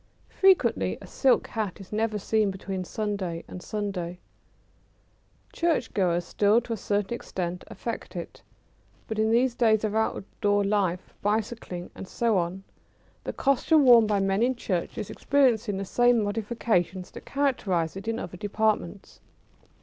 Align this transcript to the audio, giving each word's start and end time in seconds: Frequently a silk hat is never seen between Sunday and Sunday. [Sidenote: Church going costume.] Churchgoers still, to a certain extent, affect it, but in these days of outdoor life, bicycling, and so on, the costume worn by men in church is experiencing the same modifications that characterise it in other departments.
Frequently 0.29 0.97
a 0.99 1.05
silk 1.05 1.45
hat 1.49 1.79
is 1.79 1.93
never 1.93 2.17
seen 2.17 2.49
between 2.49 2.83
Sunday 2.83 3.43
and 3.47 3.61
Sunday. 3.61 4.17
[Sidenote: 4.17 5.53
Church 5.53 5.61
going 5.61 5.75
costume.] 5.75 5.83
Churchgoers 5.83 6.25
still, 6.25 6.61
to 6.61 6.73
a 6.73 6.77
certain 6.77 7.13
extent, 7.13 7.63
affect 7.67 8.15
it, 8.15 8.41
but 9.07 9.19
in 9.19 9.29
these 9.29 9.53
days 9.53 9.83
of 9.83 9.93
outdoor 9.93 10.63
life, 10.63 11.13
bicycling, 11.21 11.91
and 11.93 12.07
so 12.07 12.35
on, 12.35 12.63
the 13.25 13.33
costume 13.33 13.83
worn 13.85 14.07
by 14.07 14.19
men 14.19 14.41
in 14.41 14.55
church 14.55 14.97
is 14.97 15.11
experiencing 15.11 15.77
the 15.77 15.85
same 15.85 16.23
modifications 16.23 17.11
that 17.11 17.25
characterise 17.27 17.95
it 17.95 18.07
in 18.07 18.17
other 18.17 18.37
departments. 18.37 19.19